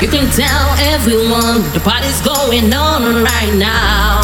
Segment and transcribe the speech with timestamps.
[0.00, 4.20] You can tell everyone the party's going on right now.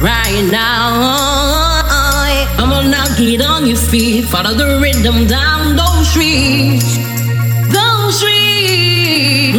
[0.00, 1.62] Right now.
[2.92, 4.24] Now, get on your feet.
[4.24, 6.98] Follow the rhythm down those streets.
[7.72, 9.51] Those streets.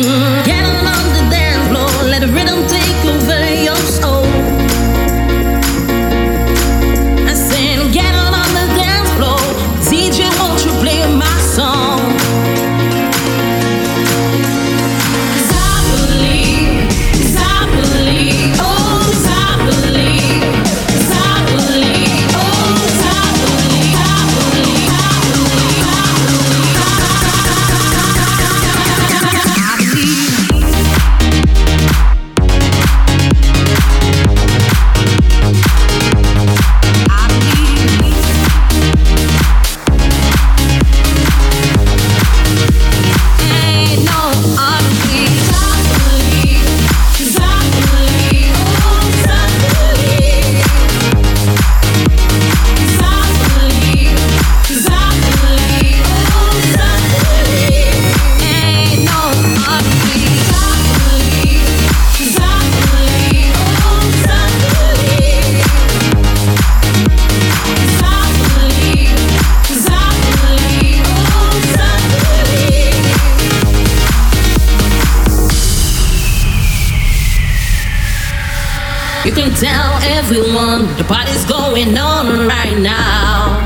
[79.25, 83.57] You can tell everyone the party's going on right now.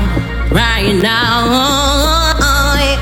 [0.52, 2.36] Right now.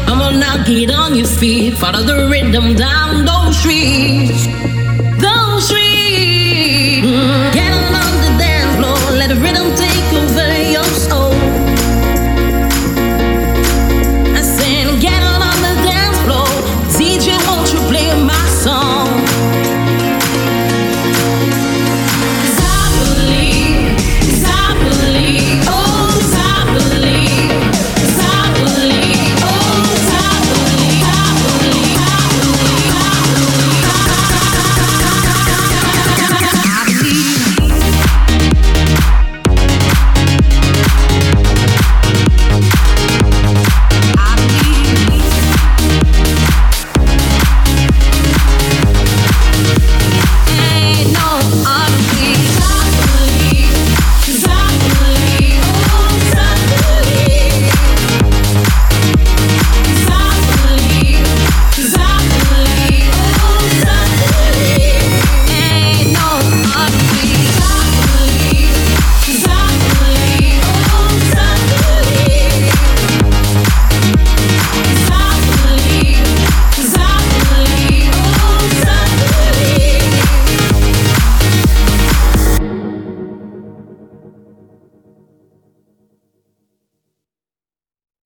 [0.07, 1.75] Come on now, get on your feet.
[1.75, 4.76] Follow the rhythm down those streets.